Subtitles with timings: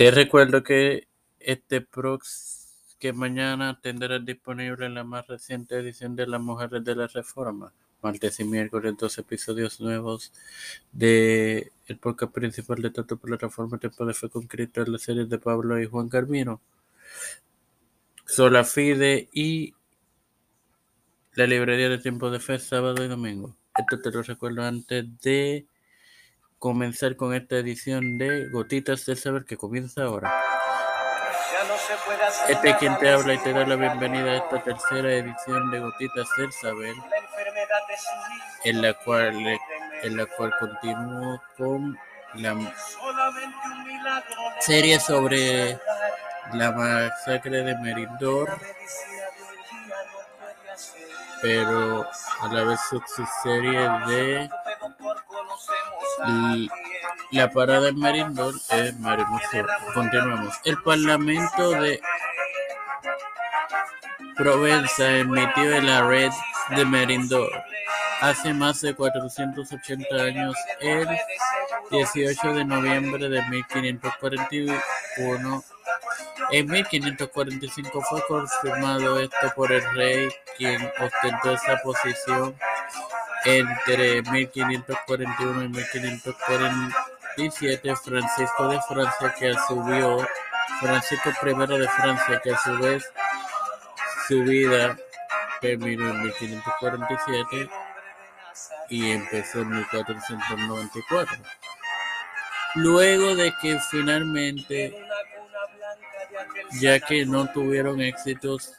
[0.00, 1.08] Te recuerdo que
[1.40, 7.06] este prox que mañana tendrás disponible la más reciente edición de Las Mujeres de la
[7.06, 7.74] Reforma.
[8.00, 10.32] Martes y miércoles, dos episodios nuevos
[10.90, 14.92] de el podcast principal de Tanto por la Reforma Tiempo de Fe con Cristo en
[14.92, 16.62] la serie de Pablo y Juan Carmino.
[18.24, 19.74] Sola Fide y
[21.34, 23.54] la librería de Tiempo de Fe sábado y domingo.
[23.76, 25.66] Esto te lo recuerdo antes de
[26.60, 30.30] comenzar con esta edición de Gotitas del Saber que comienza ahora.
[32.48, 35.80] Este es quien te habla y te da la bienvenida a esta tercera edición de
[35.80, 36.94] Gotitas del Saber,
[38.64, 39.58] en la cual,
[40.02, 41.98] en la cual continúo con
[42.34, 42.54] la
[44.60, 45.78] serie sobre
[46.52, 48.60] la masacre de Merindor,
[51.40, 52.06] pero
[52.40, 54.50] a la vez subserie de
[57.30, 59.66] la parada en Merindor es Marimuseo.
[59.94, 60.54] Continuamos.
[60.64, 62.00] El Parlamento de
[64.36, 66.30] Provenza emitió la red
[66.76, 67.50] de Merindor
[68.20, 71.08] hace más de 480 años, el
[71.90, 75.64] 18 de noviembre de 1541.
[76.52, 82.56] En 1545 fue confirmado esto por el rey, quien ostentó esa posición
[83.44, 90.26] entre 1541 y 1547, Francisco de Francia, que subió,
[90.80, 91.34] Francisco I
[91.78, 93.04] de Francia, que a su vez
[94.28, 94.96] su vida
[95.60, 97.68] terminó en 1547
[98.88, 101.36] y empezó en 1494.
[102.76, 104.94] Luego de que finalmente,
[106.80, 108.74] ya que no tuvieron éxitos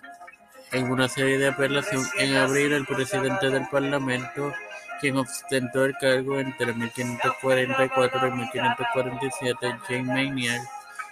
[0.72, 4.54] en una serie de apelaciones, en abril el presidente del Parlamento,
[5.00, 10.62] quien ostentó el cargo entre 1544 y 1547, James Maynier,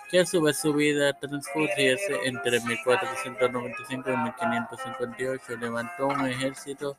[0.09, 6.97] que a su vez su vida transcurriese entre 1495 y 1558, levantó un ejército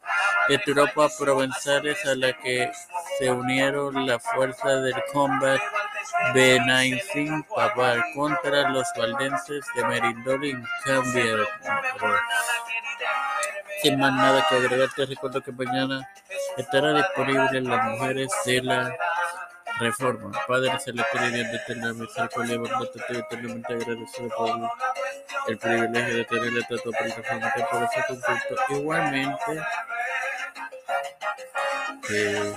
[0.48, 2.70] de tropas provenzales a la que
[3.18, 5.60] se unieron las fuerzas del Combat
[6.34, 10.54] Benaicín Papal contra los valdenses de Merindor y
[10.84, 11.46] Cambier.
[13.82, 16.06] Sin más nada que agregar, te recuerdo que mañana
[16.56, 18.94] estará disponible Las Mujeres de la
[19.78, 20.30] Reforma.
[20.46, 24.50] Padre Celestial y Dios de eterna misericordia, bondad, eternamente agradecido por
[25.48, 28.54] el privilegio de tener esta reforma por ese conflicto.
[28.68, 29.62] Igualmente,
[32.10, 32.54] eh,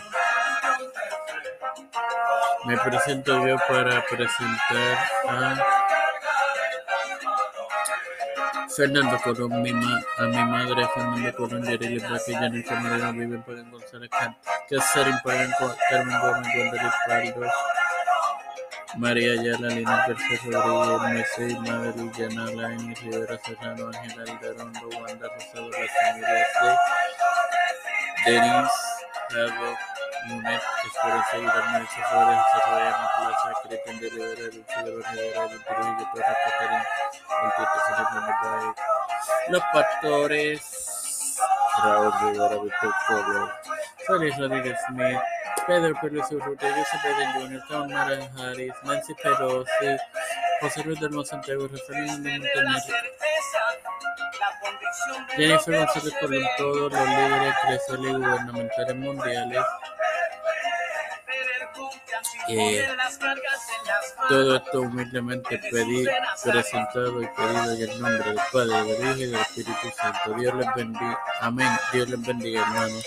[2.66, 4.98] me presento yo para presentar
[5.30, 5.83] a
[8.76, 13.70] Fernando Colón, mi ma a mi madre Fernando Colón, Yareli Braque, Jennifer Moreno, Viven Pagan
[13.70, 14.10] González,
[14.68, 15.52] Casarín Pagan,
[15.90, 17.52] Carmen Gómez, Wanda Pardo,
[18.98, 25.70] María Ayala, Lina García Rodríguez, Messi, Mabel, Yanala, Amy Rivera Serrano, Ángela Aldarondo, Wanda Rosado,
[25.70, 26.48] las familias
[28.26, 28.72] de Denis,
[29.30, 29.93] Javo,
[32.10, 34.08] Flores, Serrano, Plaza, Cristian de
[36.50, 36.86] Catarina,
[39.50, 40.62] los pastores
[41.84, 43.50] Raúl Rivera, Víctor Cobo,
[44.08, 45.20] Félix Rodríguez Smith,
[45.68, 49.98] Pedro Pérez Urrutia, Joseph Biden Jr., Kamala Harris, Nancy Pelosi,
[50.62, 52.80] José Luis del Santiago, Rafael de Montenegro,
[55.36, 57.56] Jennifer González Colón, todos los líderes
[57.90, 59.64] y gubernamentales mundiales
[62.50, 62.88] eh,
[64.30, 66.06] todo esto humildemente pedí,
[66.44, 70.34] presentado y pedido en el nombre del Padre, del Hijo y del Espíritu Santo.
[70.40, 71.20] Dios les bendiga.
[71.42, 71.70] Amén.
[71.92, 73.06] Dios les bendiga, hermanos.